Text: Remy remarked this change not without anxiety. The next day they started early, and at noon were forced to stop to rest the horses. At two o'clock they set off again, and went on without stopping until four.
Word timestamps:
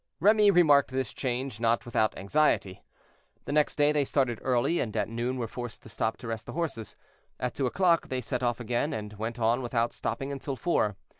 Remy 0.19 0.49
remarked 0.49 0.89
this 0.89 1.13
change 1.13 1.59
not 1.59 1.85
without 1.85 2.17
anxiety. 2.17 2.81
The 3.45 3.51
next 3.51 3.75
day 3.75 3.91
they 3.91 4.03
started 4.03 4.39
early, 4.41 4.79
and 4.79 4.97
at 4.97 5.07
noon 5.09 5.37
were 5.37 5.47
forced 5.47 5.83
to 5.83 5.89
stop 5.89 6.17
to 6.17 6.27
rest 6.27 6.47
the 6.47 6.53
horses. 6.53 6.95
At 7.39 7.53
two 7.53 7.67
o'clock 7.67 8.07
they 8.07 8.19
set 8.19 8.41
off 8.41 8.59
again, 8.59 8.93
and 8.93 9.13
went 9.13 9.37
on 9.37 9.61
without 9.61 9.93
stopping 9.93 10.31
until 10.31 10.55
four. 10.55 10.95